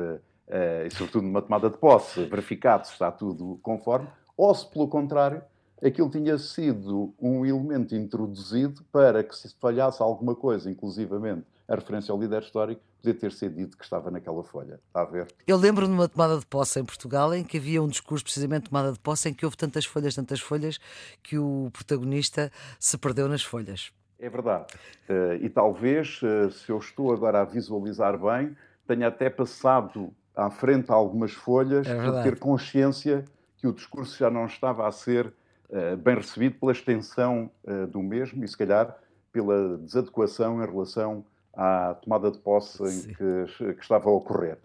eh, 0.47 0.85
e 0.85 0.91
sobretudo 0.91 1.23
numa 1.23 1.41
tomada 1.41 1.71
de 1.71 1.77
posse, 1.79 2.23
verificado 2.25 2.85
se 2.85 2.93
está 2.93 3.11
tudo 3.11 3.59
conforme, 3.63 4.07
ou 4.37 4.53
se, 4.53 4.69
pelo 4.69 4.87
contrário, 4.87 5.41
aquilo 5.83 6.07
tinha 6.07 6.37
sido 6.37 7.11
um 7.19 7.43
elemento 7.43 7.95
introduzido 7.95 8.83
para 8.91 9.23
que, 9.23 9.35
se 9.35 9.55
falhasse 9.59 10.03
alguma 10.03 10.35
coisa, 10.35 10.69
inclusivamente 10.69 11.47
a 11.69 11.75
referência 11.75 12.11
ao 12.11 12.19
líder 12.19 12.41
histórico, 12.41 12.81
podia 12.97 13.13
ter 13.13 13.31
sido 13.31 13.55
dito 13.55 13.77
que 13.77 13.83
estava 13.83 14.09
naquela 14.09 14.43
folha. 14.43 14.79
Está 14.87 15.01
a 15.01 15.05
ver? 15.05 15.27
Eu 15.45 15.55
lembro 15.55 15.85
de 15.85 15.93
uma 15.93 16.09
tomada 16.09 16.39
de 16.39 16.45
posse 16.45 16.79
em 16.79 16.83
Portugal 16.83 17.31
em 17.33 17.43
que 17.43 17.57
havia 17.57 17.81
um 17.81 17.87
discurso, 17.87 18.23
precisamente 18.23 18.63
de 18.63 18.69
tomada 18.71 18.91
de 18.91 18.99
posse, 18.99 19.29
em 19.29 19.33
que 19.33 19.45
houve 19.45 19.55
tantas 19.55 19.85
folhas, 19.85 20.15
tantas 20.15 20.39
folhas, 20.39 20.79
que 21.21 21.37
o 21.37 21.69
protagonista 21.71 22.51
se 22.79 22.97
perdeu 22.97 23.29
nas 23.29 23.43
folhas. 23.43 23.91
É 24.17 24.27
verdade. 24.27 24.65
Uh, 25.07 25.35
e 25.41 25.49
talvez, 25.49 26.19
uh, 26.23 26.49
se 26.51 26.71
eu 26.71 26.79
estou 26.79 27.13
agora 27.13 27.41
a 27.41 27.45
visualizar 27.45 28.17
bem, 28.17 28.57
tenha 28.87 29.07
até 29.07 29.29
passado 29.29 30.11
à 30.35 30.49
frente 30.49 30.91
algumas 30.91 31.31
folhas 31.31 31.85
é 31.85 31.95
por 32.03 32.23
ter 32.23 32.39
consciência 32.39 33.23
que 33.57 33.67
o 33.67 33.73
discurso 33.73 34.17
já 34.17 34.29
não 34.29 34.45
estava 34.47 34.87
a 34.87 34.91
ser 34.91 35.31
uh, 35.69 35.95
bem 35.97 36.15
recebido 36.15 36.55
pela 36.59 36.71
extensão 36.71 37.51
do 37.91 38.01
mesmo 38.01 38.43
e, 38.43 38.47
se 38.47 38.57
calhar, 38.57 38.97
pela 39.31 39.77
desadequação 39.77 40.63
em 40.63 40.65
relação 40.65 41.23
à 41.59 41.93
tomada 41.95 42.31
de 42.31 42.37
posse 42.37 42.81
em 42.81 43.13
que, 43.13 43.73
que, 43.73 43.81
estava 43.81 44.09
a 44.09 44.13
ocorrer. 44.13 44.57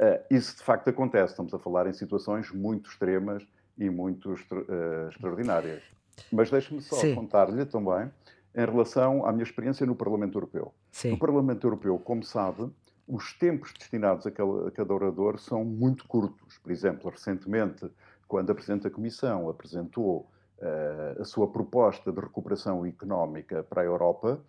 Uh, 0.00 0.34
isso 0.34 0.56
de 0.56 0.64
facto 0.64 0.88
acontece, 0.88 1.32
estamos 1.32 1.54
a 1.54 1.60
falar 1.60 1.86
em 1.86 1.92
situações 1.92 2.50
muito 2.50 2.90
extremas 2.90 3.46
e 3.78 3.88
muito 3.88 4.32
uh, 4.32 5.08
extraordinárias. 5.08 5.80
Mas 6.32 6.50
deixe-me 6.50 6.82
só 6.82 6.96
contar-lhe 7.14 7.64
também 7.64 8.10
em 8.52 8.64
relação 8.66 9.24
à 9.24 9.30
minha 9.30 9.44
experiência 9.44 9.86
no 9.86 9.94
Parlamento 9.94 10.36
Europeu. 10.36 10.74
Sim. 10.90 11.12
No 11.12 11.18
Parlamento 11.18 11.64
Europeu, 11.64 11.96
como 12.00 12.24
sabe, 12.24 12.68
os 13.06 13.32
tempos 13.34 13.72
destinados 13.72 14.26
a 14.26 14.30
cada, 14.32 14.68
a 14.68 14.70
cada 14.72 14.92
orador 14.92 15.38
são 15.38 15.64
muito 15.64 16.06
curtos. 16.08 16.58
Por 16.58 16.72
exemplo, 16.72 17.10
recentemente, 17.10 17.88
quando 18.26 18.50
a 18.50 18.54
Presidente 18.56 18.82
da 18.82 18.90
Comissão 18.90 19.48
apresentou 19.48 20.28
uh, 20.58 21.22
a 21.22 21.24
sua 21.24 21.46
proposta 21.46 22.10
de 22.10 22.20
recuperação 22.20 22.84
económica 22.84 23.62
para 23.62 23.82
a 23.82 23.84
Europa, 23.84 24.40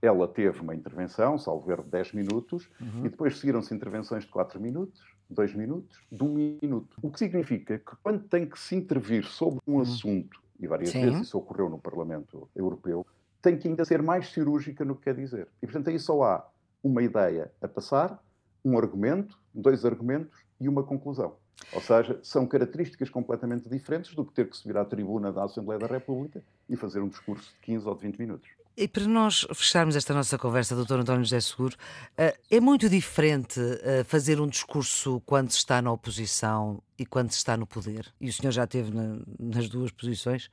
ela 0.00 0.28
teve 0.28 0.60
uma 0.60 0.74
intervenção, 0.74 1.38
salvo 1.38 1.70
erro, 1.70 1.82
de 1.82 1.90
10 1.90 2.12
minutos, 2.12 2.68
uhum. 2.80 3.06
e 3.06 3.08
depois 3.08 3.38
seguiram-se 3.38 3.74
intervenções 3.74 4.24
de 4.24 4.30
4 4.30 4.60
minutos, 4.60 5.02
2 5.30 5.54
minutos, 5.54 5.98
de 6.10 6.22
1 6.22 6.58
minuto. 6.62 6.96
O 7.02 7.10
que 7.10 7.18
significa 7.18 7.78
que 7.78 7.96
quando 8.02 8.24
tem 8.24 8.46
que 8.46 8.58
se 8.58 8.74
intervir 8.76 9.24
sobre 9.24 9.60
um 9.66 9.74
uhum. 9.74 9.80
assunto, 9.80 10.40
e 10.60 10.66
várias 10.66 10.90
Sim. 10.90 11.02
vezes 11.02 11.22
isso 11.22 11.38
ocorreu 11.38 11.68
no 11.68 11.78
Parlamento 11.78 12.48
Europeu, 12.54 13.06
tem 13.42 13.56
que 13.56 13.68
ainda 13.68 13.84
ser 13.84 14.02
mais 14.02 14.32
cirúrgica 14.32 14.84
no 14.84 14.96
que 14.96 15.02
quer 15.02 15.14
dizer. 15.14 15.48
E, 15.62 15.66
portanto, 15.66 15.88
aí 15.88 15.98
só 15.98 16.22
há 16.22 16.48
uma 16.82 17.02
ideia 17.02 17.50
a 17.60 17.68
passar, 17.68 18.22
um 18.64 18.76
argumento, 18.76 19.38
dois 19.54 19.84
argumentos 19.84 20.44
e 20.60 20.68
uma 20.68 20.82
conclusão. 20.82 21.36
Ou 21.72 21.80
seja, 21.80 22.18
são 22.22 22.46
características 22.46 23.08
completamente 23.08 23.68
diferentes 23.68 24.14
do 24.14 24.24
que 24.24 24.32
ter 24.32 24.48
que 24.48 24.56
subir 24.56 24.76
à 24.76 24.84
tribuna 24.84 25.32
da 25.32 25.44
Assembleia 25.44 25.78
da 25.78 25.86
República 25.86 26.42
e 26.68 26.76
fazer 26.76 27.00
um 27.00 27.08
discurso 27.08 27.52
de 27.54 27.60
15 27.60 27.88
ou 27.88 27.94
de 27.94 28.02
20 28.02 28.18
minutos. 28.18 28.48
E 28.78 28.86
para 28.86 29.06
nós 29.06 29.46
fecharmos 29.54 29.96
esta 29.96 30.12
nossa 30.12 30.36
conversa, 30.36 30.76
Dr. 30.76 30.96
António 30.96 31.24
José 31.24 31.40
Seguro, 31.40 31.74
eh, 32.14 32.38
é 32.50 32.60
muito 32.60 32.90
diferente 32.90 33.58
eh, 33.82 34.04
fazer 34.04 34.38
um 34.38 34.46
discurso 34.46 35.22
quando 35.24 35.50
se 35.50 35.56
está 35.56 35.80
na 35.80 35.90
oposição 35.90 36.82
e 36.98 37.06
quando 37.06 37.30
se 37.30 37.38
está 37.38 37.56
no 37.56 37.66
poder. 37.66 38.12
E 38.20 38.28
o 38.28 38.32
senhor 38.34 38.52
já 38.52 38.64
esteve 38.64 38.92
nas 39.40 39.70
duas 39.70 39.90
posições, 39.90 40.50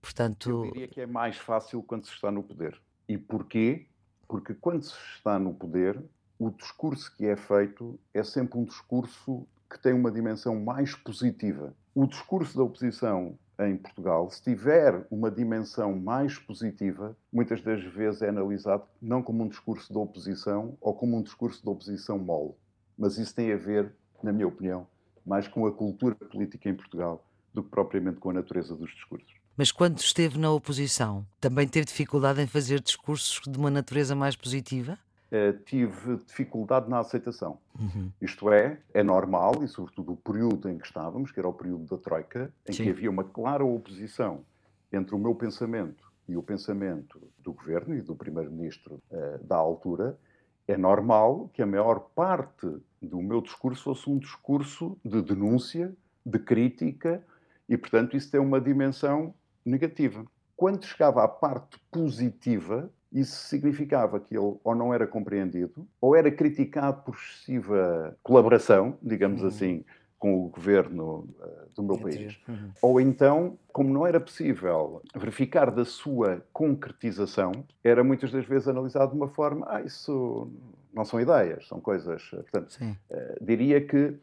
portanto. 0.00 0.48
Eu 0.48 0.70
diria 0.70 0.86
que 0.86 1.00
é 1.00 1.06
mais 1.06 1.38
fácil 1.38 1.82
quando 1.82 2.06
se 2.06 2.12
está 2.12 2.30
no 2.30 2.44
poder. 2.44 2.80
E 3.08 3.18
porquê? 3.18 3.88
Porque 4.28 4.54
quando 4.54 4.84
se 4.84 4.94
está 5.16 5.36
no 5.36 5.52
poder, 5.52 6.00
o 6.38 6.50
discurso 6.50 7.12
que 7.16 7.26
é 7.26 7.34
feito 7.34 7.98
é 8.14 8.22
sempre 8.22 8.60
um 8.60 8.64
discurso 8.64 9.44
que 9.68 9.76
tem 9.76 9.92
uma 9.92 10.12
dimensão 10.12 10.54
mais 10.60 10.94
positiva. 10.94 11.74
O 11.96 12.06
discurso 12.06 12.56
da 12.56 12.62
oposição 12.62 13.36
em 13.68 13.76
Portugal, 13.76 14.30
se 14.30 14.42
tiver 14.42 15.06
uma 15.10 15.30
dimensão 15.30 15.94
mais 15.98 16.38
positiva, 16.38 17.16
muitas 17.32 17.62
das 17.62 17.82
vezes 17.82 18.22
é 18.22 18.28
analisado 18.28 18.84
não 19.00 19.22
como 19.22 19.44
um 19.44 19.48
discurso 19.48 19.92
de 19.92 19.98
oposição 19.98 20.76
ou 20.80 20.94
como 20.94 21.16
um 21.16 21.22
discurso 21.22 21.62
de 21.62 21.68
oposição 21.68 22.18
mole. 22.18 22.54
Mas 22.96 23.18
isso 23.18 23.34
tem 23.34 23.52
a 23.52 23.56
ver, 23.56 23.92
na 24.22 24.32
minha 24.32 24.48
opinião, 24.48 24.86
mais 25.24 25.48
com 25.48 25.66
a 25.66 25.72
cultura 25.72 26.14
política 26.14 26.68
em 26.68 26.74
Portugal 26.74 27.24
do 27.52 27.62
que 27.62 27.70
propriamente 27.70 28.18
com 28.18 28.30
a 28.30 28.34
natureza 28.34 28.74
dos 28.74 28.90
discursos. 28.90 29.32
Mas 29.56 29.72
quando 29.72 29.98
esteve 29.98 30.38
na 30.38 30.50
oposição, 30.50 31.26
também 31.40 31.68
teve 31.68 31.86
dificuldade 31.86 32.40
em 32.40 32.46
fazer 32.46 32.80
discursos 32.80 33.40
de 33.46 33.58
uma 33.58 33.70
natureza 33.70 34.14
mais 34.14 34.36
positiva? 34.36 34.98
Uh, 35.30 35.56
tive 35.64 36.16
dificuldade 36.26 36.90
na 36.90 36.98
aceitação. 36.98 37.58
Uhum. 37.78 38.10
Isto 38.20 38.50
é, 38.50 38.80
é 38.92 39.02
normal, 39.02 39.62
e 39.62 39.68
sobretudo 39.68 40.12
o 40.12 40.16
período 40.16 40.68
em 40.68 40.76
que 40.76 40.84
estávamos, 40.84 41.30
que 41.30 41.38
era 41.38 41.48
o 41.48 41.52
período 41.52 41.84
da 41.84 41.96
Troika, 41.96 42.52
em 42.68 42.72
Sim. 42.72 42.82
que 42.82 42.90
havia 42.90 43.08
uma 43.08 43.22
clara 43.22 43.64
oposição 43.64 44.44
entre 44.92 45.14
o 45.14 45.18
meu 45.18 45.34
pensamento 45.34 46.10
e 46.28 46.36
o 46.36 46.42
pensamento 46.42 47.20
do 47.38 47.52
governo 47.52 47.94
e 47.94 48.02
do 48.02 48.16
primeiro-ministro 48.16 49.00
uh, 49.10 49.44
da 49.44 49.56
altura, 49.56 50.18
é 50.66 50.76
normal 50.76 51.48
que 51.52 51.62
a 51.62 51.66
maior 51.66 52.00
parte 52.14 52.66
do 53.00 53.20
meu 53.22 53.40
discurso 53.40 53.84
fosse 53.84 54.08
um 54.10 54.18
discurso 54.18 54.96
de 55.04 55.22
denúncia, 55.22 55.92
de 56.24 56.38
crítica, 56.38 57.24
e, 57.68 57.76
portanto, 57.76 58.16
isso 58.16 58.30
tem 58.30 58.40
uma 58.40 58.60
dimensão 58.60 59.32
negativa. 59.64 60.24
Quando 60.56 60.84
chegava 60.84 61.24
à 61.24 61.28
parte 61.28 61.80
positiva, 61.90 62.90
isso 63.12 63.48
significava 63.48 64.20
que 64.20 64.36
ele 64.36 64.56
ou 64.62 64.74
não 64.74 64.94
era 64.94 65.06
compreendido, 65.06 65.86
ou 66.00 66.14
era 66.14 66.30
criticado 66.30 67.02
por 67.02 67.14
excessiva 67.14 68.16
colaboração, 68.22 68.96
digamos 69.02 69.42
uhum. 69.42 69.48
assim, 69.48 69.84
com 70.18 70.44
o 70.44 70.48
governo 70.48 71.26
uh, 71.40 71.74
do 71.74 71.82
meu 71.82 71.98
país. 71.98 72.38
Uhum. 72.46 72.70
Ou 72.82 73.00
então, 73.00 73.58
como 73.72 73.92
não 73.92 74.06
era 74.06 74.20
possível 74.20 75.02
verificar 75.16 75.70
da 75.70 75.84
sua 75.84 76.44
concretização, 76.52 77.52
era 77.82 78.04
muitas 78.04 78.30
das 78.30 78.44
vezes 78.44 78.68
analisado 78.68 79.12
de 79.12 79.16
uma 79.16 79.28
forma, 79.28 79.66
ah, 79.68 79.80
isso 79.80 80.52
não 80.92 81.04
são 81.04 81.20
ideias, 81.20 81.66
são 81.66 81.80
coisas. 81.80 82.30
Eh, 82.34 82.36
portanto, 82.36 82.76
uh, 82.80 83.44
diria 83.44 83.80
que 83.80 84.14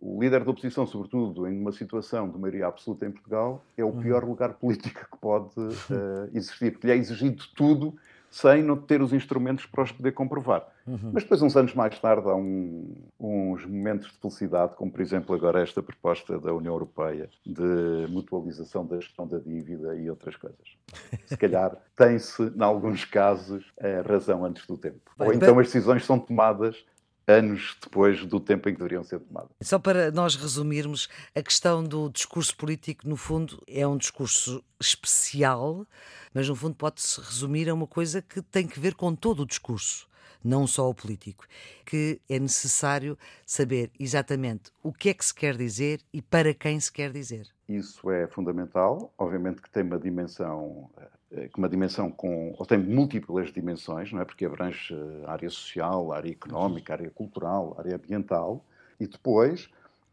o 0.00 0.20
líder 0.20 0.44
da 0.44 0.50
oposição, 0.50 0.86
sobretudo 0.86 1.46
em 1.46 1.58
uma 1.58 1.72
situação 1.72 2.28
de 2.28 2.38
maioria 2.38 2.66
absoluta 2.66 3.06
em 3.06 3.10
Portugal, 3.12 3.64
é 3.76 3.84
o 3.84 3.88
uhum. 3.88 4.02
pior 4.02 4.24
lugar 4.24 4.54
político 4.54 5.06
que 5.10 5.18
pode 5.18 5.58
uh, 5.58 6.28
existir, 6.34 6.72
porque 6.72 6.88
lhe 6.88 6.92
é 6.92 6.96
exigido 6.96 7.44
tudo 7.54 7.96
sem 8.36 8.62
não 8.62 8.76
ter 8.76 9.00
os 9.00 9.14
instrumentos 9.14 9.64
para 9.64 9.82
os 9.82 9.90
poder 9.90 10.12
comprovar. 10.12 10.66
Uhum. 10.86 11.10
Mas 11.14 11.22
depois, 11.22 11.40
uns 11.40 11.56
anos 11.56 11.74
mais 11.74 11.98
tarde, 11.98 12.28
há 12.28 12.34
um, 12.34 12.94
uns 13.18 13.64
momentos 13.64 14.12
de 14.12 14.18
felicidade, 14.18 14.76
como 14.76 14.90
por 14.90 15.00
exemplo 15.00 15.34
agora 15.34 15.62
esta 15.62 15.82
proposta 15.82 16.38
da 16.38 16.52
União 16.52 16.74
Europeia 16.74 17.30
de 17.46 18.06
mutualização 18.10 18.84
da 18.84 18.96
gestão 18.96 19.26
da 19.26 19.38
dívida 19.38 19.96
e 19.96 20.10
outras 20.10 20.36
coisas. 20.36 20.76
Se 21.24 21.36
calhar 21.36 21.76
tem-se, 21.96 22.42
em 22.42 22.62
alguns 22.62 23.06
casos, 23.06 23.72
a 23.80 24.06
razão 24.06 24.44
antes 24.44 24.66
do 24.66 24.76
tempo. 24.76 25.00
Ou 25.18 25.32
então 25.32 25.58
as 25.58 25.68
decisões 25.68 26.04
são 26.04 26.18
tomadas 26.18 26.84
anos 27.26 27.76
depois 27.82 28.24
do 28.24 28.38
tempo 28.38 28.68
em 28.68 28.72
que 28.72 28.78
deveriam 28.78 29.02
ser 29.02 29.20
tomadas. 29.20 29.50
Só 29.62 29.78
para 29.78 30.10
nós 30.10 30.36
resumirmos, 30.36 31.08
a 31.34 31.42
questão 31.42 31.82
do 31.82 32.08
discurso 32.08 32.56
político, 32.56 33.08
no 33.08 33.16
fundo, 33.16 33.62
é 33.66 33.86
um 33.86 33.96
discurso 33.96 34.62
especial, 34.80 35.86
mas 36.32 36.48
no 36.48 36.54
fundo 36.54 36.74
pode-se 36.74 37.20
resumir 37.20 37.68
a 37.68 37.74
uma 37.74 37.86
coisa 37.86 38.22
que 38.22 38.40
tem 38.40 38.66
que 38.66 38.78
ver 38.78 38.94
com 38.94 39.14
todo 39.14 39.42
o 39.42 39.46
discurso. 39.46 40.08
Não 40.44 40.64
só 40.64 40.88
o 40.88 40.94
político, 40.94 41.44
que 41.84 42.20
é 42.28 42.38
necessário 42.38 43.18
saber 43.44 43.90
exatamente 43.98 44.70
o 44.80 44.92
que 44.92 45.08
é 45.08 45.14
que 45.14 45.24
se 45.24 45.34
quer 45.34 45.56
dizer 45.56 46.00
e 46.12 46.22
para 46.22 46.54
quem 46.54 46.78
se 46.78 46.92
quer 46.92 47.10
dizer. 47.10 47.48
Isso 47.68 48.08
é 48.12 48.28
fundamental, 48.28 49.12
obviamente 49.18 49.60
que 49.60 49.68
tem 49.68 49.82
uma 49.82 49.98
dimensão 49.98 50.88
eh, 51.32 51.44
eh, 51.44 51.50
uma 51.56 51.68
dimensão 51.68 52.10
com, 52.10 52.54
ou 52.58 52.66
tem 52.66 52.78
múltiplas 52.78 53.52
dimensões, 53.52 54.12
não 54.12 54.20
é? 54.20 54.24
Porque 54.24 54.44
abrange 54.44 54.94
a 55.24 55.32
área 55.32 55.50
social, 55.50 56.12
a 56.12 56.16
área 56.16 56.30
económica, 56.30 56.92
a 56.92 56.96
área 56.96 57.10
cultural, 57.10 57.74
a 57.76 57.80
área 57.82 57.96
ambiental, 57.96 58.64
e 58.98 59.06
depois, 59.06 59.68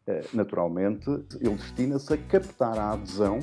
eh, 0.07 0.25
naturalmente, 0.33 1.09
ele 1.39 1.55
destina-se 1.55 2.13
a 2.13 2.17
captar 2.17 2.77
a 2.77 2.91
adesão, 2.91 3.39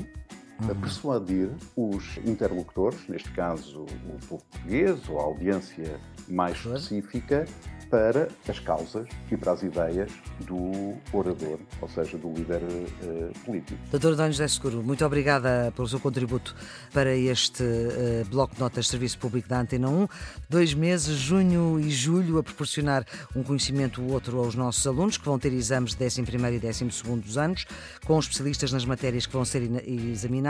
a 0.62 0.72
uhum. 0.72 0.80
persuadir 0.80 1.50
os 1.76 2.16
interlocutores, 2.18 2.98
neste 3.08 3.30
caso 3.32 3.82
o 3.82 3.86
povo 3.86 4.44
português 4.50 5.08
ou 5.08 5.20
a 5.20 5.24
audiência 5.24 6.00
mais 6.28 6.56
específica, 6.56 7.46
para 7.90 8.28
as 8.48 8.60
causas 8.60 9.08
e 9.30 9.36
para 9.36 9.52
as 9.52 9.62
ideias 9.64 10.12
do 10.46 10.94
orador, 11.12 11.58
ou 11.82 11.88
seja, 11.88 12.16
do 12.16 12.32
líder 12.32 12.62
uh, 12.62 13.38
político. 13.44 13.80
Doutor 13.90 14.12
António 14.12 14.32
José 14.32 14.46
Seguro, 14.46 14.80
muito 14.80 15.04
obrigada 15.04 15.72
pelo 15.74 15.88
seu 15.88 15.98
contributo 15.98 16.54
para 16.94 17.14
este 17.16 17.64
uh, 17.64 18.24
bloco 18.30 18.54
de 18.54 18.60
notas 18.60 18.84
de 18.84 18.92
Serviço 18.92 19.18
Público 19.18 19.48
da 19.48 19.60
Antena 19.60 19.88
1. 19.88 20.06
Dois 20.48 20.72
meses, 20.72 21.16
junho 21.16 21.80
e 21.80 21.90
julho, 21.90 22.38
a 22.38 22.44
proporcionar 22.44 23.04
um 23.34 23.42
conhecimento 23.42 24.00
outro 24.04 24.38
aos 24.38 24.54
nossos 24.54 24.86
alunos, 24.86 25.18
que 25.18 25.24
vão 25.24 25.38
ter 25.38 25.52
exames 25.52 25.94
de 25.94 26.04
11 26.04 26.20
e 26.20 27.16
12 27.16 27.40
anos, 27.40 27.66
com 28.06 28.16
especialistas 28.20 28.70
nas 28.70 28.84
matérias 28.84 29.26
que 29.26 29.32
vão 29.32 29.44
ser 29.44 29.68
examinadas 29.84 30.49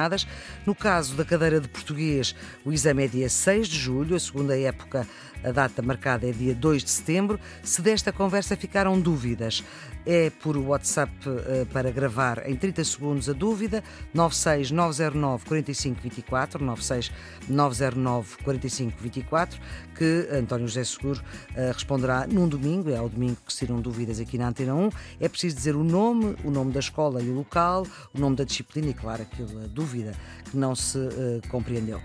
No 0.67 0.75
caso 0.75 1.15
da 1.15 1.25
cadeira 1.25 1.61
de 1.61 1.69
português, 1.69 2.35
o 2.65 2.73
exame 2.73 3.05
é 3.05 3.09
dia 3.09 3.29
6 3.29 3.69
de 3.69 3.79
julho, 3.79 4.17
a 4.17 4.21
segunda 4.21 4.59
época, 4.59 5.07
a 5.43 5.51
data 5.51 5.83
marcada 5.83 6.29
é 6.29 6.33
dia 6.33 6.55
2 6.55 6.85
de 6.85 6.91
setembro. 6.91 7.41
Se 7.63 7.81
desta 7.83 8.13
conversa 8.13 8.57
ficaram 8.57 9.01
dúvidas, 9.01 9.65
é 10.07 10.31
por 10.31 10.57
WhatsApp 10.57 11.13
uh, 11.29 11.67
para 11.67 11.91
gravar 11.91 12.49
em 12.49 12.57
30 12.57 12.85
segundos 12.85 13.29
a 13.29 13.33
dúvida, 13.33 13.83
96909 14.15 15.45
4524, 15.47 16.65
96909 16.65 18.37
4524, 18.43 19.61
que 19.95 20.29
António 20.33 20.67
José 20.69 20.85
Seguro 20.85 21.21
uh, 21.21 21.73
responderá 21.73 22.27
num 22.27 22.49
domingo, 22.49 22.91
é 22.91 22.97
ao 22.97 23.09
domingo 23.09 23.37
que 23.47 23.55
tiram 23.55 23.81
dúvidas 23.81 24.21
aqui 24.21 24.39
na 24.39 24.49
Antena 24.49 24.75
1. 24.75 24.91
É 25.21 25.29
preciso 25.29 25.57
dizer 25.57 25.77
o 25.77 25.85
nome, 25.85 26.37
o 26.45 26.51
nome 26.51 26.73
da 26.73 26.81
escola 26.81 27.23
e 27.23 27.29
o 27.29 27.35
local, 27.35 27.87
o 28.15 28.19
nome 28.19 28.37
da 28.37 28.45
disciplina 28.45 28.89
e, 28.89 28.95
claro, 28.95 29.23
aquela 29.23 29.69
dúvida 29.91 30.13
que 30.51 30.57
não 30.57 30.75
se 30.75 30.99
uh, 30.99 31.41
compreendeu. 31.49 32.01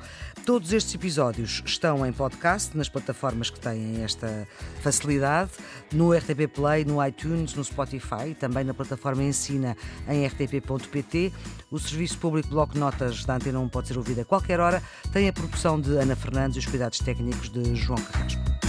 Todos 0.46 0.74
estes 0.74 0.94
episódios 0.94 1.64
estão 1.66 2.06
em 2.06 2.14
podcast, 2.14 2.78
nas 2.78 2.88
plataformas 2.88 3.50
que 3.50 3.60
têm 3.60 4.04
esta 4.04 4.48
facilidade, 4.82 5.52
no 5.92 6.14
RTP 6.14 6.48
Play, 6.54 6.86
no 6.86 7.04
iTunes, 7.04 7.56
no 7.56 7.64
Spotify 7.64 8.30
e 8.30 8.36
também 8.36 8.64
na 8.64 8.74
plataforma 8.74 9.24
Ensina 9.24 9.76
em 10.08 10.26
rtp.pt. 10.26 11.34
O 11.72 11.80
Serviço 11.80 12.20
Público 12.20 12.50
Bloco 12.50 12.78
Notas 12.78 13.26
da 13.26 13.36
Antena 13.36 13.60
1 13.60 13.70
pode 13.70 13.88
ser 13.88 13.98
ouvido 13.98 14.22
a 14.22 14.26
qualquer 14.26 14.60
hora. 14.60 14.84
Tem 15.12 15.28
a 15.28 15.34
produção 15.34 15.82
de 15.82 15.98
Ana 15.98 16.16
Fernandes 16.16 16.58
e 16.58 16.60
os 16.60 16.66
cuidados 16.68 17.00
técnicos 17.00 17.50
de 17.50 17.76
João 17.76 18.00
Carrasco. 18.00 18.65